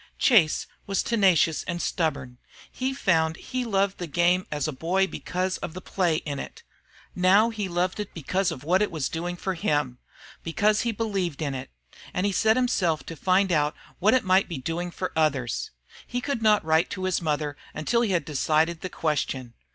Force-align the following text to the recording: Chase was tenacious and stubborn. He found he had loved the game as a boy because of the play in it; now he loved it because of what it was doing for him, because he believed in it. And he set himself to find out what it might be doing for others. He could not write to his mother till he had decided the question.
Chase 0.17 0.65
was 0.87 1.03
tenacious 1.03 1.61
and 1.65 1.79
stubborn. 1.79 2.39
He 2.71 2.91
found 2.91 3.35
he 3.37 3.59
had 3.59 3.69
loved 3.69 3.97
the 3.99 4.07
game 4.07 4.47
as 4.51 4.67
a 4.67 4.71
boy 4.71 5.05
because 5.05 5.57
of 5.59 5.75
the 5.75 5.79
play 5.79 6.15
in 6.15 6.39
it; 6.39 6.63
now 7.13 7.51
he 7.51 7.69
loved 7.69 7.99
it 7.99 8.11
because 8.15 8.49
of 8.49 8.63
what 8.63 8.81
it 8.81 8.89
was 8.89 9.09
doing 9.09 9.37
for 9.37 9.53
him, 9.53 9.99
because 10.43 10.81
he 10.81 10.91
believed 10.91 11.39
in 11.39 11.53
it. 11.53 11.69
And 12.15 12.25
he 12.25 12.31
set 12.31 12.55
himself 12.55 13.05
to 13.05 13.15
find 13.15 13.51
out 13.51 13.75
what 13.99 14.15
it 14.15 14.23
might 14.25 14.49
be 14.49 14.57
doing 14.57 14.89
for 14.89 15.11
others. 15.15 15.69
He 16.07 16.19
could 16.19 16.41
not 16.41 16.65
write 16.65 16.89
to 16.89 17.03
his 17.03 17.21
mother 17.21 17.55
till 17.85 18.01
he 18.01 18.09
had 18.09 18.25
decided 18.25 18.81
the 18.81 18.89
question. 18.89 19.53